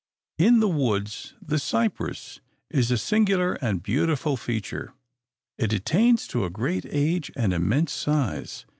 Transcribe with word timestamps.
In 0.39 0.61
the 0.61 0.67
woods, 0.67 1.35
the 1.39 1.59
cypress 1.59 2.39
is 2.71 2.89
a 2.89 2.97
singular 2.97 3.53
and 3.61 3.83
beautiful 3.83 4.35
feature. 4.35 4.95
It 5.59 5.73
attains 5.73 6.25
to 6.29 6.43
a 6.43 6.49
great 6.49 6.87
age 6.89 7.31
and 7.35 7.53
immense 7.53 7.91
size. 7.91 8.65